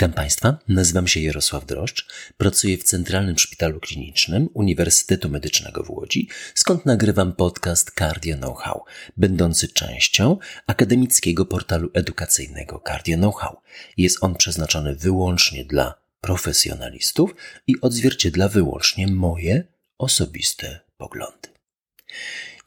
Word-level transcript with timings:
Witam 0.00 0.12
Państwa, 0.12 0.58
nazywam 0.68 1.08
się 1.08 1.20
Jarosław 1.20 1.66
Droszcz, 1.66 2.08
pracuję 2.36 2.78
w 2.78 2.82
Centralnym 2.82 3.38
Szpitalu 3.38 3.80
Klinicznym 3.80 4.48
Uniwersytetu 4.54 5.28
Medycznego 5.28 5.82
w 5.82 5.90
Łodzi, 5.90 6.28
skąd 6.54 6.86
nagrywam 6.86 7.32
podcast 7.32 7.90
Cardio 7.98 8.36
Know-how, 8.36 8.84
będący 9.16 9.68
częścią 9.68 10.38
akademickiego 10.66 11.46
portalu 11.46 11.90
edukacyjnego 11.94 12.82
Cardio 12.86 13.16
Know-how. 13.16 13.60
Jest 13.96 14.18
on 14.20 14.34
przeznaczony 14.34 14.94
wyłącznie 14.94 15.64
dla 15.64 15.94
profesjonalistów 16.20 17.34
i 17.66 17.80
odzwierciedla 17.80 18.48
wyłącznie 18.48 19.08
moje 19.08 19.64
osobiste 19.98 20.80
poglądy. 20.96 21.48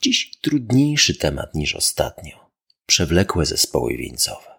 Dziś 0.02 0.32
trudniejszy 0.42 1.18
temat 1.18 1.56
niż 1.56 1.76
ostatnio. 1.76 2.50
Przewlekłe 2.86 3.46
zespoły 3.46 3.98
wieńcowe 3.98 4.54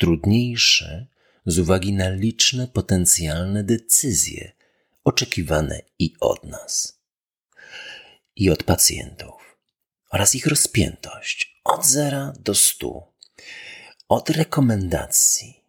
trudniejsze 0.00 1.06
z 1.46 1.58
uwagi 1.58 1.92
na 1.92 2.08
liczne 2.10 2.68
potencjalne 2.68 3.64
decyzje 3.64 4.52
oczekiwane 5.04 5.80
i 5.98 6.14
od 6.20 6.44
nas, 6.44 6.98
i 8.36 8.50
od 8.50 8.62
pacjentów, 8.62 9.56
oraz 10.10 10.34
ich 10.34 10.46
rozpiętość 10.46 11.60
od 11.64 11.86
zera 11.86 12.32
do 12.38 12.54
stu, 12.54 13.02
od 14.08 14.30
rekomendacji 14.30 15.64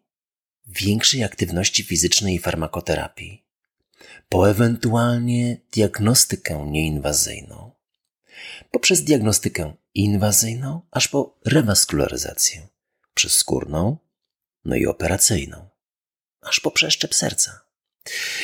większej 0.67 1.23
aktywności 1.23 1.83
fizycznej 1.83 2.35
i 2.35 2.39
farmakoterapii, 2.39 3.44
po 4.30 4.49
ewentualnie 4.49 5.58
diagnostykę 5.72 6.66
nieinwazyjną, 6.66 7.72
poprzez 8.72 9.03
diagnostykę 9.03 9.73
inwazyjną, 9.94 10.81
aż 10.91 11.08
po 11.08 11.39
rewaskularyzację 11.45 12.67
przezskórną, 13.13 13.97
no 14.66 14.76
i 14.76 14.86
operacyjną, 14.86 15.70
aż 16.42 16.59
po 16.59 16.72
przeszczep 16.72 17.16
serca. 17.16 17.62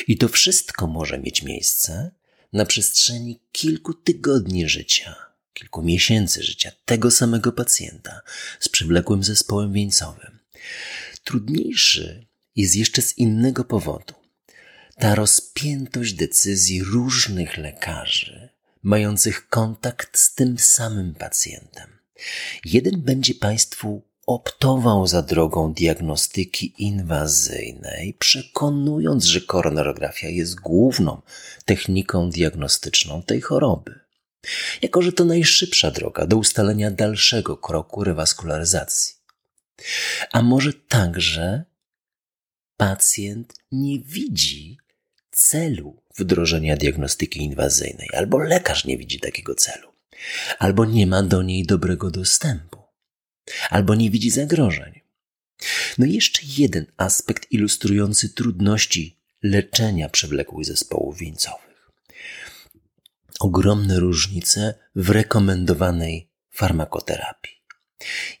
I 0.08 0.18
to 0.18 0.28
wszystko 0.28 0.86
może 0.86 1.18
mieć 1.18 1.42
miejsce 1.42 2.10
na 2.52 2.66
przestrzeni 2.66 3.40
kilku 3.52 3.94
tygodni 3.94 4.68
życia, 4.68 5.16
kilku 5.52 5.82
miesięcy 5.82 6.42
życia 6.42 6.72
tego 6.84 7.10
samego 7.10 7.52
pacjenta 7.52 8.20
z 8.60 8.68
przywlekłym 8.68 9.24
zespołem 9.24 9.72
wieńcowym. 9.72 10.38
Trudniejszy 11.24 12.26
jest 12.56 12.76
jeszcze 12.76 13.02
z 13.02 13.18
innego 13.18 13.64
powodu. 13.64 14.14
Ta 14.98 15.14
rozpiętość 15.14 16.12
decyzji 16.12 16.82
różnych 16.82 17.56
lekarzy, 17.56 18.48
mających 18.82 19.48
kontakt 19.48 20.18
z 20.18 20.34
tym 20.34 20.58
samym 20.58 21.14
pacjentem. 21.14 21.98
Jeden 22.64 23.02
będzie 23.02 23.34
Państwu 23.34 24.07
optował 24.28 25.06
za 25.06 25.22
drogą 25.22 25.72
diagnostyki 25.72 26.74
inwazyjnej, 26.78 28.14
przekonując, 28.18 29.24
że 29.24 29.40
koronarografia 29.40 30.28
jest 30.28 30.60
główną 30.60 31.22
techniką 31.64 32.30
diagnostyczną 32.30 33.22
tej 33.22 33.40
choroby. 33.40 34.00
Jako, 34.82 35.02
że 35.02 35.12
to 35.12 35.24
najszybsza 35.24 35.90
droga 35.90 36.26
do 36.26 36.36
ustalenia 36.36 36.90
dalszego 36.90 37.56
kroku 37.56 38.04
rewaskularyzacji. 38.04 39.14
A 40.32 40.42
może 40.42 40.72
także 40.72 41.64
pacjent 42.76 43.54
nie 43.72 44.00
widzi 44.00 44.78
celu 45.30 46.02
wdrożenia 46.18 46.76
diagnostyki 46.76 47.40
inwazyjnej, 47.40 48.08
albo 48.16 48.38
lekarz 48.38 48.84
nie 48.84 48.98
widzi 48.98 49.20
takiego 49.20 49.54
celu, 49.54 49.88
albo 50.58 50.84
nie 50.84 51.06
ma 51.06 51.22
do 51.22 51.42
niej 51.42 51.66
dobrego 51.66 52.10
dostępu 52.10 52.77
albo 53.70 53.94
nie 53.94 54.10
widzi 54.10 54.30
zagrożeń. 54.30 55.00
No 55.98 56.06
i 56.06 56.12
jeszcze 56.12 56.42
jeden 56.58 56.86
aspekt 56.96 57.52
ilustrujący 57.52 58.28
trudności 58.28 59.18
leczenia 59.42 60.08
przewlekłych 60.08 60.66
zespołów 60.66 61.18
wieńcowych. 61.18 61.90
Ogromne 63.40 64.00
różnice 64.00 64.74
w 64.94 65.10
rekomendowanej 65.10 66.30
farmakoterapii. 66.50 67.62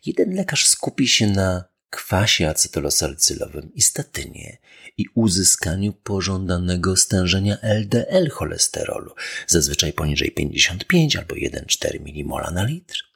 Jeden 0.06 0.34
lekarz 0.34 0.66
skupi 0.66 1.08
się 1.08 1.26
na 1.26 1.64
kwasie 1.90 2.48
acetylosalicylowym 2.48 3.74
i 3.74 3.82
statynie 3.82 4.58
i 4.96 5.04
uzyskaniu 5.14 5.92
pożądanego 5.92 6.96
stężenia 6.96 7.58
LDL 7.62 8.30
cholesterolu, 8.30 9.14
zazwyczaj 9.46 9.92
poniżej 9.92 10.30
55 10.30 11.16
albo 11.16 11.34
1,4 11.34 12.24
mmol 12.24 12.54
na 12.54 12.64
litr. 12.64 13.07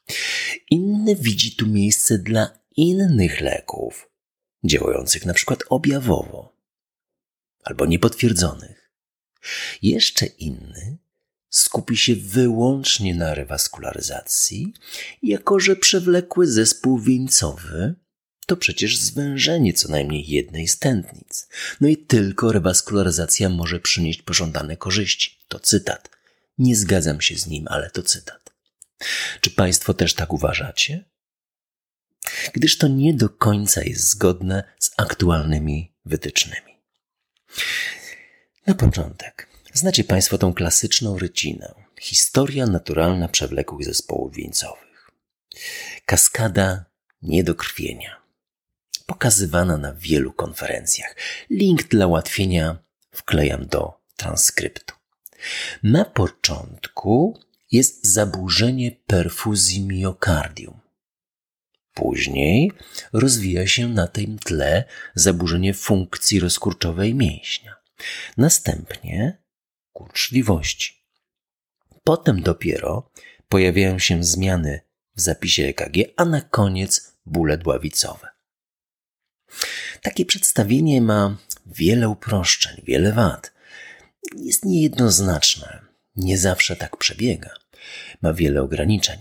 Inny 0.70 1.16
widzi 1.16 1.56
tu 1.56 1.66
miejsce 1.66 2.18
dla 2.18 2.58
innych 2.76 3.40
leków, 3.40 4.10
działających 4.64 5.26
na 5.26 5.34
przykład 5.34 5.62
objawowo 5.68 6.56
albo 7.64 7.86
niepotwierdzonych. 7.86 8.90
Jeszcze 9.82 10.26
inny 10.26 10.98
skupi 11.50 11.96
się 11.96 12.16
wyłącznie 12.16 13.14
na 13.14 13.34
rewaskularyzacji, 13.34 14.72
jako 15.22 15.60
że 15.60 15.76
przewlekły 15.76 16.46
zespół 16.46 16.98
wieńcowy 16.98 17.94
to 18.46 18.56
przecież 18.56 18.98
zwężenie 18.98 19.72
co 19.72 19.88
najmniej 19.88 20.28
jednej 20.28 20.68
z 20.68 20.78
tętnic. 20.78 21.48
No 21.80 21.88
i 21.88 21.96
tylko 21.96 22.52
rewaskularyzacja 22.52 23.48
może 23.48 23.80
przynieść 23.80 24.22
pożądane 24.22 24.76
korzyści. 24.76 25.38
To 25.48 25.60
cytat. 25.60 26.10
Nie 26.58 26.76
zgadzam 26.76 27.20
się 27.20 27.38
z 27.38 27.46
nim, 27.46 27.68
ale 27.68 27.90
to 27.90 28.02
cytat. 28.02 28.51
Czy 29.40 29.50
Państwo 29.50 29.94
też 29.94 30.14
tak 30.14 30.32
uważacie? 30.32 31.04
Gdyż 32.52 32.78
to 32.78 32.88
nie 32.88 33.14
do 33.14 33.28
końca 33.28 33.82
jest 33.82 34.08
zgodne 34.08 34.64
z 34.78 34.90
aktualnymi 34.96 35.94
wytycznymi. 36.04 36.82
Na 38.66 38.74
początek, 38.74 39.48
znacie 39.72 40.04
Państwo 40.04 40.38
tą 40.38 40.54
klasyczną 40.54 41.18
rycinę. 41.18 41.74
Historia 42.00 42.66
naturalna 42.66 43.28
przewlekłych 43.28 43.84
zespołów 43.84 44.34
wieńcowych. 44.34 45.10
Kaskada 46.06 46.84
niedokrwienia. 47.22 48.22
Pokazywana 49.06 49.76
na 49.76 49.94
wielu 49.94 50.32
konferencjach. 50.32 51.16
Link 51.50 51.82
dla 51.82 52.06
ułatwienia 52.06 52.78
wklejam 53.10 53.66
do 53.66 54.00
transkryptu. 54.16 54.94
Na 55.82 56.04
początku 56.04 57.40
jest 57.72 58.06
zaburzenie 58.06 58.90
perfuzji 59.06 59.86
miokardium. 59.86 60.80
Później 61.94 62.72
rozwija 63.12 63.66
się 63.66 63.88
na 63.88 64.06
tym 64.06 64.38
tle 64.38 64.84
zaburzenie 65.14 65.74
funkcji 65.74 66.40
rozkurczowej 66.40 67.14
mięśnia. 67.14 67.76
Następnie 68.36 69.42
kurczliwości. 69.92 71.06
Potem 72.04 72.42
dopiero 72.42 73.10
pojawiają 73.48 73.98
się 73.98 74.24
zmiany 74.24 74.80
w 75.16 75.20
zapisie 75.20 75.62
EKG, 75.64 75.96
a 76.16 76.24
na 76.24 76.40
koniec 76.40 77.16
bóle 77.26 77.58
dławicowe. 77.58 78.28
Takie 80.02 80.24
przedstawienie 80.26 81.00
ma 81.00 81.36
wiele 81.66 82.08
uproszczeń, 82.08 82.82
wiele 82.84 83.12
wad. 83.12 83.52
Jest 84.36 84.64
niejednoznaczne, 84.64 85.82
nie 86.16 86.38
zawsze 86.38 86.76
tak 86.76 86.96
przebiega 86.96 87.61
ma 88.22 88.32
wiele 88.32 88.62
ograniczeń, 88.62 89.18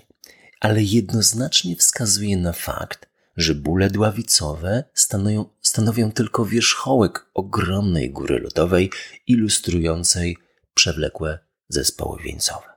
ale 0.59 0.83
jednoznacznie 0.83 1.75
wskazuje 1.75 2.37
na 2.37 2.53
fakt, 2.53 3.09
że 3.37 3.55
bóle 3.55 3.89
dławicowe 3.89 4.83
stanowią, 4.93 5.45
stanowią 5.61 6.11
tylko 6.11 6.45
wierzchołek 6.45 7.25
ogromnej 7.33 8.09
góry 8.09 8.39
lodowej, 8.39 8.91
ilustrującej 9.27 10.37
przewlekłe 10.73 11.39
zespoły 11.69 12.23
wieńcowe. 12.23 12.71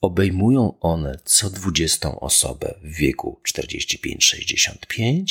Obejmują 0.00 0.78
one 0.80 1.18
co 1.24 1.50
20 1.50 2.20
osobę 2.20 2.74
w 2.82 2.96
wieku 2.96 3.40
45-65 3.48 5.24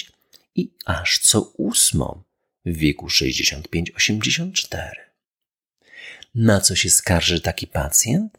i 0.56 0.73
aż 0.85 1.19
co 1.19 1.41
ósmą 1.41 2.23
w 2.65 2.77
wieku 2.77 3.07
65-84. 3.07 4.89
Na 6.35 6.62
co 6.62 6.75
się 6.75 6.89
skarży 6.89 7.41
taki 7.41 7.67
pacjent? 7.67 8.38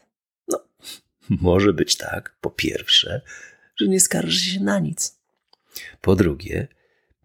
Może 1.41 1.73
być 1.73 1.95
tak, 1.95 2.37
po 2.41 2.49
pierwsze, 2.49 3.21
że 3.75 3.87
nie 3.87 3.99
skarży 3.99 4.39
się 4.39 4.59
na 4.59 4.79
nic. 4.79 5.19
Po 6.01 6.15
drugie, 6.15 6.67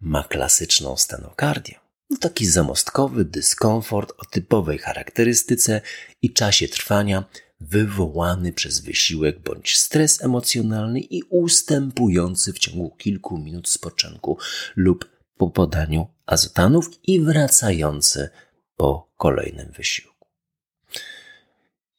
ma 0.01 0.23
klasyczną 0.23 0.97
stenokardię. 0.97 1.79
No 2.09 2.17
taki 2.17 2.45
zamostkowy 2.45 3.25
dyskomfort 3.25 4.13
o 4.17 4.25
typowej 4.25 4.77
charakterystyce 4.77 5.81
i 6.21 6.33
czasie 6.33 6.67
trwania 6.67 7.23
wywołany 7.59 8.53
przez 8.53 8.79
wysiłek 8.79 9.39
bądź 9.39 9.77
stres 9.77 10.23
emocjonalny 10.23 10.99
i 10.99 11.23
ustępujący 11.29 12.53
w 12.53 12.59
ciągu 12.59 12.89
kilku 12.89 13.37
minut 13.37 13.69
spoczynku 13.69 14.37
lub 14.75 15.09
po 15.37 15.49
podaniu 15.49 16.07
azotanów 16.25 16.89
i 17.03 17.21
wracający 17.21 18.29
po 18.75 19.13
kolejnym 19.17 19.71
wysiłku. 19.71 20.27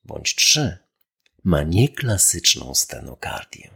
Bądź 0.04 0.34
trzy 0.34 0.85
ma 1.46 1.62
nieklasyczną 1.62 2.74
stenokardię. 2.74 3.70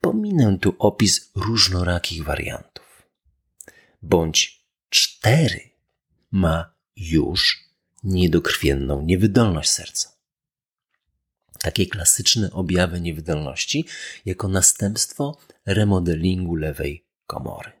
Pominę 0.00 0.58
tu 0.60 0.76
opis 0.78 1.30
różnorakich 1.34 2.24
wariantów. 2.24 3.08
bądź 4.02 4.64
cztery 4.90 5.70
ma 6.30 6.74
już 6.96 7.64
niedokrwienną 8.04 9.02
niewydolność 9.02 9.70
serca. 9.70 10.12
Takie 11.58 11.86
klasyczne 11.86 12.50
objawy 12.50 13.00
niewydolności 13.00 13.86
jako 14.24 14.48
następstwo 14.48 15.38
remodelingu 15.66 16.54
lewej 16.54 17.04
komory. 17.26 17.72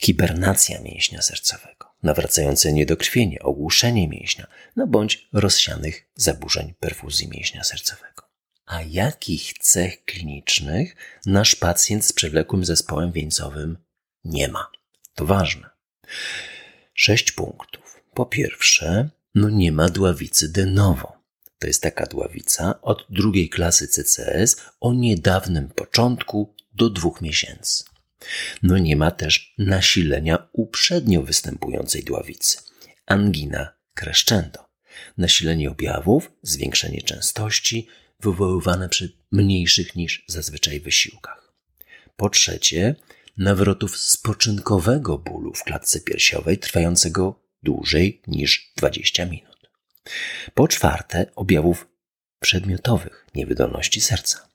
Hibernacja 0.00 0.80
mięśnia 0.80 1.22
sercowego, 1.22 1.91
nawracające 2.02 2.72
niedokrwienie, 2.72 3.42
ogłuszenie 3.42 4.08
mięśnia, 4.08 4.46
no 4.76 4.86
bądź 4.86 5.28
rozsianych 5.32 6.08
zaburzeń 6.14 6.74
perfuzji 6.80 7.28
mięśnia 7.28 7.64
sercowego. 7.64 8.22
A 8.66 8.82
jakich 8.82 9.52
cech 9.58 10.04
klinicznych 10.04 10.96
nasz 11.26 11.54
pacjent 11.54 12.06
z 12.06 12.12
przewlekłym 12.12 12.64
zespołem 12.64 13.12
wieńcowym 13.12 13.78
nie 14.24 14.48
ma? 14.48 14.70
To 15.14 15.26
ważne. 15.26 15.70
Sześć 16.94 17.32
punktów. 17.32 18.02
Po 18.14 18.26
pierwsze, 18.26 19.10
no 19.34 19.50
nie 19.50 19.72
ma 19.72 19.88
dławicy 19.88 20.52
de 20.52 20.66
novo. 20.66 21.12
To 21.58 21.66
jest 21.66 21.82
taka 21.82 22.06
dławica 22.06 22.82
od 22.82 23.06
drugiej 23.10 23.48
klasy 23.48 23.88
CCS 23.88 24.56
o 24.80 24.92
niedawnym 24.92 25.68
początku 25.68 26.54
do 26.72 26.90
dwóch 26.90 27.20
miesięcy. 27.20 27.84
No 28.62 28.78
nie 28.78 28.96
ma 28.96 29.10
też 29.10 29.54
nasilenia 29.58 30.48
uprzednio 30.52 31.22
występującej 31.22 32.04
dławicy. 32.04 32.58
Angina 33.06 33.74
crescendo. 33.94 34.68
Nasilenie 35.18 35.70
objawów, 35.70 36.32
zwiększenie 36.42 37.02
częstości, 37.02 37.88
wywoływane 38.20 38.88
przy 38.88 39.16
mniejszych 39.32 39.96
niż 39.96 40.24
zazwyczaj 40.26 40.80
wysiłkach. 40.80 41.52
Po 42.16 42.30
trzecie, 42.30 42.94
nawrotów 43.38 43.96
spoczynkowego 43.96 45.18
bólu 45.18 45.54
w 45.54 45.64
klatce 45.64 46.00
piersiowej 46.00 46.58
trwającego 46.58 47.42
dłużej 47.62 48.22
niż 48.26 48.72
20 48.76 49.26
minut. 49.26 49.70
Po 50.54 50.68
czwarte, 50.68 51.26
objawów 51.34 51.88
przedmiotowych 52.40 53.26
niewydolności 53.34 54.00
serca. 54.00 54.48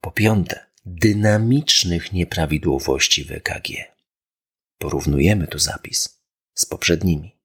Po 0.00 0.10
piąte, 0.10 0.66
dynamicznych 0.94 2.12
nieprawidłowości 2.12 3.24
w 3.24 3.32
EKG. 3.32 3.68
Porównujemy 4.78 5.46
tu 5.46 5.58
zapis 5.58 6.22
z 6.54 6.66
poprzednimi. 6.66 7.36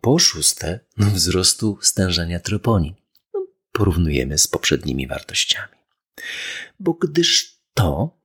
Po 0.00 0.18
szóste, 0.18 0.80
no, 0.96 1.10
wzrostu 1.10 1.78
stężenia 1.82 2.40
troponin. 2.40 2.94
No, 3.34 3.46
porównujemy 3.72 4.38
z 4.38 4.48
poprzednimi 4.48 5.06
wartościami. 5.06 5.76
Bo 6.80 6.94
gdyż 6.94 7.60
to 7.74 8.18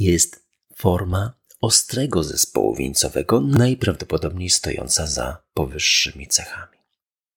jest 0.00 0.48
forma 0.74 1.38
ostrego 1.60 2.24
zespołu 2.24 2.74
wieńcowego, 2.74 3.40
najprawdopodobniej 3.40 4.50
stojąca 4.50 5.06
za 5.06 5.42
powyższymi 5.54 6.26
cechami. 6.26 6.78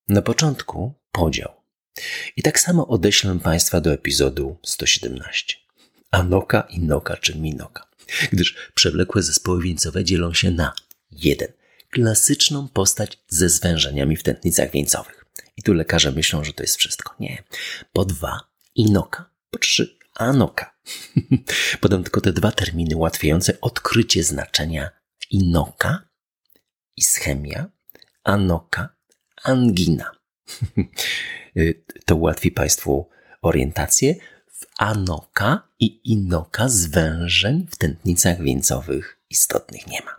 Na 0.07 0.21
początku 0.21 0.93
podział. 1.11 1.51
I 2.35 2.41
tak 2.41 2.59
samo 2.59 2.87
odeślę 2.87 3.39
Państwa 3.39 3.81
do 3.81 3.93
epizodu 3.93 4.57
117. 4.63 5.61
Anoka, 6.11 6.61
Inoka 6.61 7.17
czy 7.17 7.35
Minoka. 7.35 7.87
Gdyż 8.31 8.71
przewlekłe 8.73 9.23
zespoły 9.23 9.61
wieńcowe 9.61 10.03
dzielą 10.03 10.33
się 10.33 10.51
na 10.51 10.73
jeden 11.11 11.53
klasyczną 11.91 12.67
postać 12.67 13.19
ze 13.27 13.49
zwężeniami 13.49 14.17
w 14.17 14.23
tętnicach 14.23 14.71
wieńcowych. 14.71 15.25
I 15.57 15.63
tu 15.63 15.73
lekarze 15.73 16.11
myślą, 16.11 16.43
że 16.43 16.53
to 16.53 16.63
jest 16.63 16.75
wszystko. 16.75 17.15
Nie. 17.19 17.43
Po 17.93 18.05
dwa 18.05 18.39
Inoka. 18.75 19.29
Po 19.49 19.59
trzy 19.59 19.97
Anoka. 20.15 20.75
Podam 21.81 22.03
tylko 22.03 22.21
te 22.21 22.33
dwa 22.33 22.51
terminy 22.51 22.95
ułatwiające 22.95 23.61
odkrycie 23.61 24.23
znaczenia 24.23 24.89
Inoka, 25.29 26.09
ischemia, 26.97 27.69
Anoka, 28.23 28.95
angina. 29.43 30.11
to 32.05 32.15
ułatwi 32.15 32.51
Państwu 32.51 33.09
orientację 33.41 34.15
anoka 34.77 35.67
i 35.79 36.11
inoka 36.11 36.69
zwężeń 36.69 37.67
w 37.71 37.75
tętnicach 37.75 38.41
wieńcowych 38.41 39.17
istotnych 39.29 39.87
nie 39.87 40.01
ma. 40.01 40.15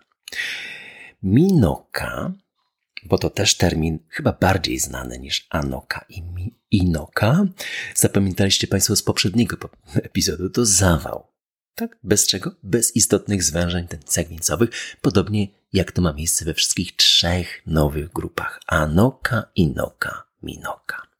Minoka, 1.23 2.33
bo 3.05 3.19
to 3.19 3.31
też 3.31 3.57
termin 3.57 3.99
chyba 4.09 4.33
bardziej 4.33 4.79
znany 4.79 5.19
niż 5.19 5.47
anoka 5.51 6.05
i 6.09 6.23
inoka, 6.71 7.45
zapamiętaliście 7.95 8.67
Państwo 8.67 8.97
z 8.97 9.03
poprzedniego 9.03 9.57
epizodu, 9.95 10.51
to 10.51 10.67
zawał. 10.67 11.27
Tak? 11.75 11.99
Bez 12.03 12.27
czego? 12.27 12.55
Bez 12.63 12.97
istotnych 12.97 13.43
zwężeń 13.43 13.89
tętnicach 13.89 14.29
wieńcowych, 14.29 14.97
podobnie 15.01 15.49
jak 15.73 15.93
to 15.93 16.03
ma 16.03 16.13
miejsce 16.13 16.45
we 16.45 16.55
wszystkich 16.55 16.97
trzech 16.97 17.63
nowych 17.67 18.13
grupach 18.13 18.61
anoka, 18.67 19.45
inoka, 19.55 20.25
minoka. 20.43 21.12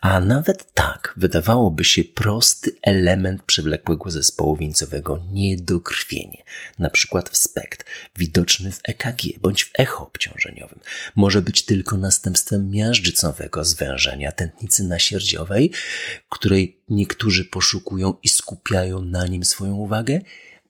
A 0.00 0.20
nawet 0.20 0.74
tak 0.74 1.14
wydawałoby 1.16 1.84
się 1.84 2.04
prosty 2.04 2.76
element 2.82 3.42
przewlekłego 3.42 4.10
zespołu 4.10 4.56
wieńcowego 4.56 5.24
niedokrwienie, 5.32 6.42
na 6.78 6.90
przykład 6.90 7.28
w 7.28 7.36
SPECT, 7.36 7.84
widoczny 8.16 8.72
w 8.72 8.80
EKG 8.84 9.38
bądź 9.40 9.64
w 9.64 9.70
echo 9.78 10.06
obciążeniowym, 10.06 10.80
może 11.16 11.42
być 11.42 11.64
tylko 11.64 11.96
następstwem 11.96 12.70
miażdżycowego 12.70 13.64
zwężenia 13.64 14.32
tętnicy 14.32 14.84
nasierdziowej, 14.84 15.72
której 16.28 16.80
niektórzy 16.88 17.44
poszukują 17.44 18.14
i 18.22 18.28
skupiają 18.28 19.02
na 19.02 19.26
nim 19.26 19.44
swoją 19.44 19.74
uwagę, 19.74 20.20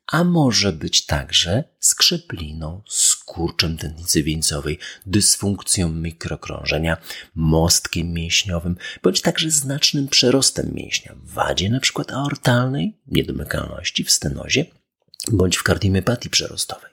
a 0.07 0.25
może 0.25 0.73
być 0.73 1.07
także 1.07 1.65
skrzepliną, 1.81 2.83
skurczem 3.25 3.77
tętnicy 3.79 4.23
wieńcowej, 4.23 4.79
dysfunkcją 5.07 5.89
mikrokrążenia, 5.89 6.97
mostkiem 7.35 8.13
mięśniowym, 8.13 8.77
bądź 9.03 9.21
także 9.21 9.51
znacznym 9.51 10.09
przerostem 10.09 10.71
mięśnia 10.75 11.15
w 11.15 11.33
wadzie 11.33 11.67
np. 11.67 12.05
aortalnej, 12.09 12.99
niedomykalności 13.07 14.05
w 14.05 14.11
stenozie, 14.11 14.67
bądź 15.33 15.57
w 15.57 15.63
kardiomyopatii 15.63 16.31
przerostowej. 16.31 16.91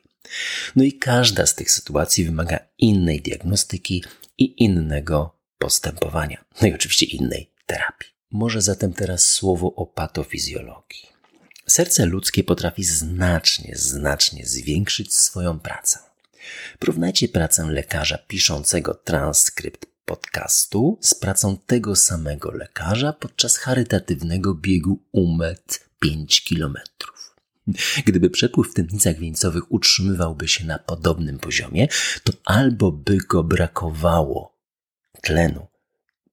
No 0.75 0.83
i 0.83 0.93
każda 0.93 1.45
z 1.45 1.55
tych 1.55 1.71
sytuacji 1.71 2.25
wymaga 2.25 2.59
innej 2.77 3.21
diagnostyki 3.21 4.03
i 4.37 4.63
innego 4.63 5.39
postępowania, 5.57 6.45
no 6.61 6.67
i 6.67 6.73
oczywiście 6.73 7.05
innej 7.05 7.51
terapii. 7.65 8.09
Może 8.31 8.61
zatem 8.61 8.93
teraz 8.93 9.25
słowo 9.25 9.75
o 9.75 9.85
patofizjologii. 9.85 11.07
Serce 11.67 12.05
ludzkie 12.05 12.43
potrafi 12.43 12.83
znacznie, 12.83 13.73
znacznie 13.75 14.45
zwiększyć 14.45 15.13
swoją 15.13 15.59
pracę. 15.59 16.10
Porównajcie 16.79 17.27
pracę 17.27 17.65
lekarza 17.69 18.17
piszącego 18.17 18.93
transkrypt 18.93 19.85
podcastu 20.05 20.97
z 21.01 21.13
pracą 21.13 21.57
tego 21.57 21.95
samego 21.95 22.51
lekarza 22.51 23.13
podczas 23.13 23.57
charytatywnego 23.57 24.53
biegu 24.53 24.99
UMET 25.11 25.89
5 25.99 26.41
km. 26.49 26.75
Gdyby 28.05 28.29
przepływ 28.29 28.71
w 28.71 28.73
tętnicach 28.73 29.17
wieńcowych 29.17 29.71
utrzymywałby 29.71 30.47
się 30.47 30.65
na 30.65 30.79
podobnym 30.79 31.39
poziomie, 31.39 31.87
to 32.23 32.33
albo 32.45 32.91
by 32.91 33.17
go 33.17 33.43
brakowało 33.43 34.57
tlenu, 35.21 35.67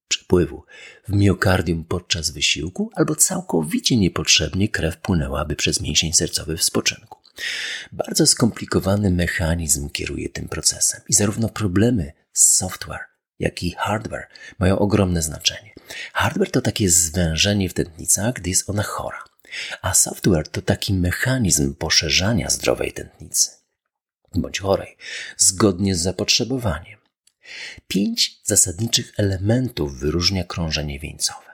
przepływu 0.09 0.65
w 1.09 1.13
miokardium 1.13 1.85
podczas 1.85 2.31
wysiłku, 2.31 2.91
albo 2.95 3.15
całkowicie 3.15 3.97
niepotrzebnie 3.97 4.69
krew 4.69 4.97
płynęłaby 4.97 5.57
przez 5.57 5.81
mięsień 5.81 6.13
sercowy 6.13 6.57
w 6.57 6.63
spoczynku. 6.63 7.18
Bardzo 7.93 8.27
skomplikowany 8.27 9.11
mechanizm 9.11 9.91
kieruje 9.91 10.29
tym 10.29 10.49
procesem 10.49 11.01
i 11.09 11.15
zarówno 11.15 11.49
problemy 11.49 12.13
z 12.33 12.57
software, 12.57 13.05
jak 13.39 13.63
i 13.63 13.75
hardware 13.79 14.29
mają 14.59 14.79
ogromne 14.79 15.23
znaczenie. 15.23 15.75
Hardware 16.13 16.51
to 16.51 16.61
takie 16.61 16.91
zwężenie 16.91 17.69
w 17.69 17.75
tętnicach, 17.75 18.35
gdy 18.35 18.51
jest 18.51 18.71
ona 18.71 18.83
chora, 18.83 19.25
a 19.83 19.95
software 19.95 20.49
to 20.49 20.63
taki 20.63 20.95
mechanizm 20.95 21.75
poszerzania 21.75 22.51
zdrowej 22.51 22.93
tętnicy 22.93 23.59
bądź 24.35 24.61
chorej, 24.61 24.97
zgodnie 25.37 25.95
z 25.95 26.01
zapotrzebowaniem. 26.01 26.99
Pięć 27.89 28.41
zasadniczych 28.45 29.13
elementów 29.17 29.99
wyróżnia 29.99 30.45
krążenie 30.45 31.01
wieńcowe. 31.01 31.48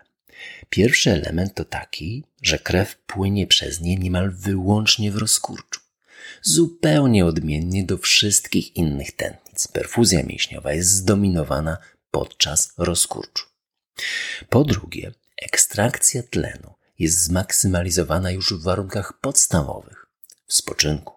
Pierwszy 0.68 1.10
element 1.10 1.54
to 1.54 1.64
taki, 1.64 2.24
że 2.42 2.58
krew 2.58 2.96
płynie 2.96 3.46
przez 3.46 3.80
nie 3.80 3.96
niemal 3.96 4.30
wyłącznie 4.30 5.12
w 5.12 5.16
rozkurczu. 5.16 5.80
Zupełnie 6.42 7.26
odmiennie 7.26 7.84
do 7.84 7.98
wszystkich 7.98 8.76
innych 8.76 9.12
tętnic. 9.12 9.68
Perfuzja 9.68 10.22
mięśniowa 10.22 10.72
jest 10.72 10.90
zdominowana 10.90 11.78
podczas 12.10 12.72
rozkurczu. 12.78 13.46
Po 14.48 14.64
drugie, 14.64 15.12
ekstrakcja 15.36 16.22
tlenu 16.22 16.74
jest 16.98 17.22
zmaksymalizowana 17.22 18.30
już 18.30 18.52
w 18.52 18.62
warunkach 18.62 19.20
podstawowych, 19.20 20.06
w 20.46 20.54
spoczynku. 20.54 21.14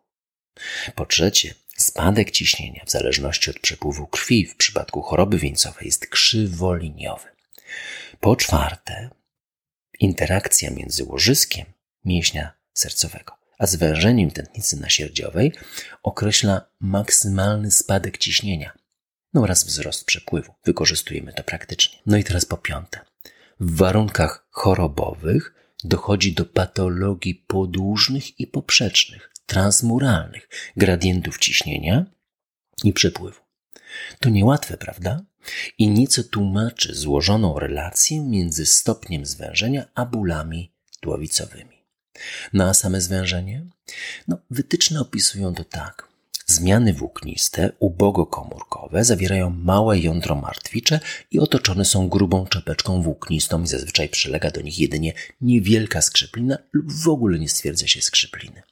Po 0.96 1.06
trzecie, 1.06 1.54
Spadek 1.78 2.32
ciśnienia 2.32 2.84
w 2.86 2.92
zależności 2.92 3.50
od 3.50 3.60
przepływu 3.60 4.08
krwi 4.08 4.46
w 4.46 4.56
przypadku 4.56 5.02
choroby 5.02 5.38
wieńcowej 5.38 5.86
jest 5.86 6.08
krzywoliniowy. 6.08 7.28
Po 8.20 8.36
czwarte, 8.36 9.10
interakcja 10.00 10.72
między 10.72 11.04
łożyskiem 11.04 11.66
mięśnia 12.06 12.54
sercowego 12.74 13.38
a 13.58 13.68
zwężeniem 13.68 14.32
tętnicy 14.32 14.80
nasierdziowej 14.80 15.54
określa 16.04 16.62
maksymalny 16.80 17.72
spadek 17.72 18.18
ciśnienia 18.18 18.78
no 19.34 19.42
oraz 19.42 19.64
wzrost 19.64 20.06
przepływu. 20.06 20.54
Wykorzystujemy 20.66 21.34
to 21.34 21.44
praktycznie. 21.44 22.00
No 22.06 22.18
i 22.18 22.24
teraz 22.24 22.46
po 22.46 22.58
piąte. 22.58 23.00
W 23.60 23.76
warunkach 23.76 24.48
chorobowych 24.50 25.74
dochodzi 25.84 26.34
do 26.34 26.46
patologii 26.46 27.36
podłużnych 27.36 28.40
i 28.40 28.48
poprzecznych, 28.48 29.32
transmuralnych 29.46 30.50
gradientów 30.78 31.38
ciśnienia 31.38 32.06
i 32.84 32.94
przepływu. 32.94 33.42
To 34.20 34.30
niełatwe, 34.30 34.78
prawda? 34.78 35.22
I 35.78 35.90
nieco 35.90 36.24
tłumaczy 36.24 36.96
złożoną 36.96 37.60
relację 37.60 38.22
między 38.22 38.66
stopniem 38.66 39.26
zwężenia 39.26 39.86
a 39.96 40.06
bólami 40.06 40.72
tłowicowymi. 41.00 41.78
No 42.54 42.70
a 42.70 42.74
same 42.74 43.02
zwężenie? 43.02 43.66
No, 44.28 44.38
wytyczne 44.50 45.02
opisują 45.02 45.54
to 45.54 45.64
tak. 45.64 46.08
Zmiany 46.46 46.94
włókniste, 46.94 47.72
ubogokomórkowe, 47.80 49.04
zawierają 49.04 49.50
małe 49.50 50.00
jądro 50.00 50.36
martwicze 50.36 51.00
i 51.32 51.40
otoczone 51.40 51.86
są 51.86 52.10
grubą 52.10 52.46
czepeczką 52.46 53.02
włóknistą 53.02 53.64
i 53.64 53.68
zazwyczaj 53.68 54.10
przylega 54.10 54.52
do 54.52 54.62
nich 54.62 54.80
jedynie 54.80 55.14
niewielka 55.42 56.02
skrzyplina 56.02 56.58
lub 56.74 56.94
w 56.94 57.10
ogóle 57.10 57.40
nie 57.40 57.50
stwierdza 57.50 57.88
się 57.88 58.02
skrzypliny 58.02 58.64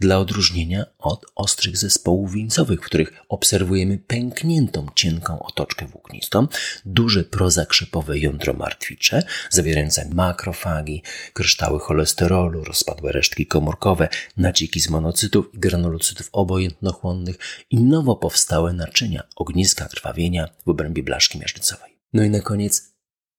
dla 0.00 0.18
odróżnienia 0.18 0.84
od 0.98 1.26
ostrych 1.34 1.76
zespołów 1.76 2.32
wieńcowych, 2.32 2.80
w 2.80 2.84
których 2.84 3.12
obserwujemy 3.28 3.98
pękniętą, 3.98 4.86
cienką 4.94 5.42
otoczkę 5.42 5.86
włóknistą, 5.86 6.48
duże 6.84 7.24
prozakrzepowe 7.24 8.18
jądro 8.18 8.52
martwicze, 8.52 9.22
zawierające 9.50 10.08
makrofagi, 10.08 11.02
kryształy 11.32 11.80
cholesterolu, 11.80 12.64
rozpadłe 12.64 13.12
resztki 13.12 13.46
komórkowe, 13.46 14.08
nacieki 14.36 14.80
z 14.80 14.88
monocytów 14.88 15.54
i 15.54 15.58
granulocytów 15.58 16.28
obojętnochłonnych 16.32 17.38
i 17.70 17.80
nowo 17.80 18.16
powstałe 18.16 18.72
naczynia, 18.72 19.22
ogniska 19.36 19.88
krwawienia 19.88 20.48
w 20.66 20.68
obrębie 20.68 21.02
blaszki 21.02 21.38
miażdżycowej. 21.38 21.98
No 22.12 22.22
i 22.22 22.30
na 22.30 22.40
koniec 22.40 22.92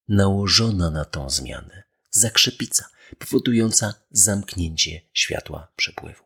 nałożona 0.07 0.89
na 0.89 1.05
tą 1.05 1.29
zmianę 1.29 1.83
zakrzepica, 2.11 2.85
powodująca 3.15 3.93
zamknięcie 4.11 5.01
światła 5.13 5.67
przepływu. 5.75 6.23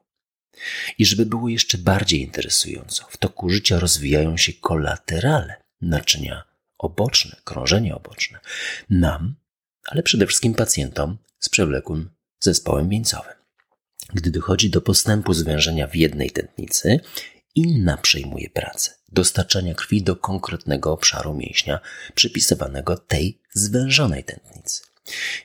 I 0.97 1.05
żeby 1.05 1.25
było 1.25 1.49
jeszcze 1.49 1.77
bardziej 1.77 2.21
interesująco, 2.21 3.05
w 3.09 3.17
toku 3.17 3.49
życia 3.49 3.79
rozwijają 3.79 4.37
się 4.37 4.53
kolaterale, 4.53 5.63
naczynia 5.81 6.43
oboczne, 6.77 7.35
krążenie 7.43 7.95
oboczne, 7.95 8.39
nam, 8.89 9.35
ale 9.85 10.03
przede 10.03 10.27
wszystkim 10.27 10.53
pacjentom 10.53 11.17
z 11.39 11.49
przewlekłym 11.49 12.09
zespołem 12.39 12.89
wieńcowym. 12.89 13.33
Gdy 14.13 14.31
dochodzi 14.31 14.69
do 14.69 14.81
postępu 14.81 15.33
zwężenia 15.33 15.87
w 15.87 15.95
jednej 15.95 16.31
tętnicy, 16.31 16.99
inna 17.55 17.97
przejmuje 17.97 18.49
pracę 18.49 18.97
dostarczania 19.11 19.75
krwi 19.75 20.03
do 20.03 20.15
konkretnego 20.15 20.91
obszaru 20.91 21.33
mięśnia 21.33 21.79
przypisywanego 22.15 22.97
tej 22.97 23.41
zwężonej 23.53 24.23
tętnicy. 24.23 24.86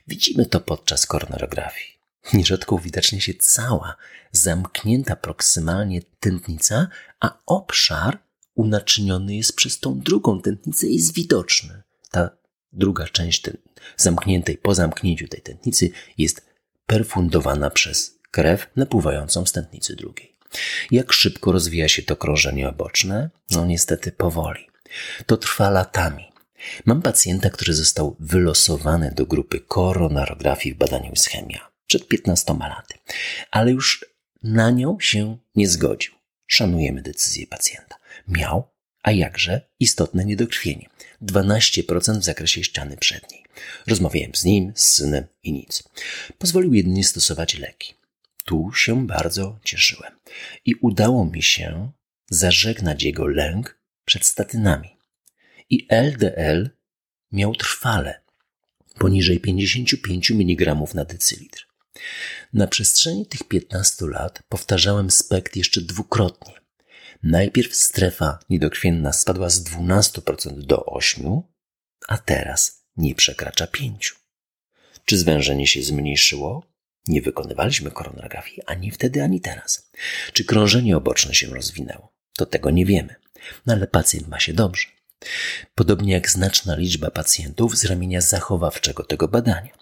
Widzimy 0.08 0.46
to 0.46 0.60
podczas 0.60 1.06
koronarografii. 1.06 1.92
Nierzadko 2.32 2.74
uwidacznia 2.74 3.20
się 3.20 3.34
cała, 3.34 3.96
zamknięta 4.32 5.16
proksymalnie 5.16 6.02
tętnica, 6.20 6.88
a 7.20 7.38
obszar 7.46 8.18
unaczyniony 8.54 9.36
jest 9.36 9.56
przez 9.56 9.80
tą 9.80 10.00
drugą 10.00 10.40
tętnicę 10.40 10.86
i 10.86 10.94
jest 10.94 11.14
widoczny. 11.14 11.82
Ta 12.10 12.30
druga 12.72 13.06
część 13.06 13.42
ten, 13.42 13.56
zamkniętej 13.96 14.58
po 14.58 14.74
zamknięciu 14.74 15.28
tej 15.28 15.40
tętnicy 15.40 15.90
jest 16.18 16.46
perfundowana 16.86 17.70
przez 17.70 18.18
krew 18.30 18.66
napływającą 18.76 19.46
z 19.46 19.52
tętnicy 19.52 19.96
drugiej. 19.96 20.36
Jak 20.90 21.12
szybko 21.12 21.52
rozwija 21.52 21.88
się 21.88 22.02
to 22.02 22.16
krążenie 22.16 22.68
oboczne? 22.68 23.30
No 23.50 23.66
niestety 23.66 24.12
powoli. 24.12 24.68
To 25.26 25.36
trwa 25.36 25.70
latami. 25.70 26.31
Mam 26.84 27.02
pacjenta, 27.02 27.50
który 27.50 27.74
został 27.74 28.16
wylosowany 28.20 29.12
do 29.16 29.26
grupy 29.26 29.60
koronarografii 29.60 30.74
w 30.74 30.78
badaniu 30.78 31.12
ischemia 31.12 31.72
przed 31.86 32.08
15 32.08 32.54
laty, 32.60 32.94
ale 33.50 33.70
już 33.70 34.04
na 34.42 34.70
nią 34.70 35.00
się 35.00 35.38
nie 35.54 35.68
zgodził. 35.68 36.12
Szanujemy 36.46 37.02
decyzję 37.02 37.46
pacjenta. 37.46 37.96
Miał, 38.28 38.68
a 39.02 39.12
jakże, 39.12 39.60
istotne 39.80 40.24
niedokrwienie. 40.24 40.88
12% 41.22 42.18
w 42.20 42.24
zakresie 42.24 42.64
ściany 42.64 42.96
przedniej. 42.96 43.44
Rozmawiałem 43.86 44.34
z 44.34 44.44
nim, 44.44 44.72
z 44.74 44.86
synem 44.86 45.24
i 45.42 45.52
nic. 45.52 45.82
Pozwolił 46.38 46.74
jedynie 46.74 47.04
stosować 47.04 47.58
leki. 47.58 47.94
Tu 48.44 48.72
się 48.74 49.06
bardzo 49.06 49.58
cieszyłem 49.64 50.12
i 50.64 50.74
udało 50.74 51.24
mi 51.24 51.42
się 51.42 51.92
zażegnać 52.30 53.02
jego 53.02 53.26
lęk 53.26 53.78
przed 54.04 54.26
statynami 54.26 54.96
i 55.72 55.86
LDL 55.90 56.70
miał 57.32 57.54
trwale 57.54 58.22
poniżej 58.98 59.40
55 59.40 60.30
mg 60.30 60.76
na 60.94 61.04
decylitr. 61.04 61.66
Na 62.52 62.66
przestrzeni 62.66 63.26
tych 63.26 63.44
15 63.44 64.06
lat 64.06 64.42
powtarzałem 64.48 65.10
spekt 65.10 65.56
jeszcze 65.56 65.80
dwukrotnie. 65.80 66.54
Najpierw 67.22 67.76
strefa 67.76 68.38
niedokrwienna 68.50 69.12
spadła 69.12 69.50
z 69.50 69.64
12% 69.64 70.58
do 70.58 70.76
8%, 70.76 71.42
a 72.08 72.18
teraz 72.18 72.84
nie 72.96 73.14
przekracza 73.14 73.66
5%. 73.66 73.92
Czy 75.04 75.18
zwężenie 75.18 75.66
się 75.66 75.82
zmniejszyło? 75.82 76.66
Nie 77.08 77.22
wykonywaliśmy 77.22 77.90
koronografii 77.90 78.62
ani 78.66 78.90
wtedy, 78.90 79.22
ani 79.22 79.40
teraz. 79.40 79.90
Czy 80.32 80.44
krążenie 80.44 80.96
oboczne 80.96 81.34
się 81.34 81.46
rozwinęło? 81.46 82.12
To 82.36 82.46
tego 82.46 82.70
nie 82.70 82.86
wiemy. 82.86 83.14
No 83.66 83.72
ale 83.74 83.86
pacjent 83.86 84.28
ma 84.28 84.40
się 84.40 84.52
dobrze 84.52 85.01
podobnie 85.74 86.12
jak 86.12 86.30
znaczna 86.30 86.76
liczba 86.76 87.10
pacjentów 87.10 87.78
z 87.78 87.84
ramienia 87.84 88.20
zachowawczego 88.20 89.04
tego 89.04 89.28
badania. 89.28 89.78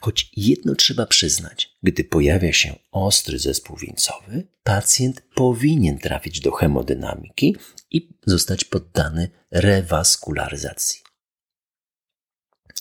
Choć 0.00 0.30
jedno 0.36 0.74
trzeba 0.74 1.06
przyznać, 1.06 1.76
gdy 1.82 2.04
pojawia 2.04 2.52
się 2.52 2.78
ostry 2.92 3.38
zespół 3.38 3.76
wieńcowy, 3.76 4.46
pacjent 4.62 5.22
powinien 5.34 5.98
trafić 5.98 6.40
do 6.40 6.52
hemodynamiki 6.52 7.56
i 7.90 8.08
zostać 8.26 8.64
poddany 8.64 9.30
rewaskularyzacji. 9.50 11.00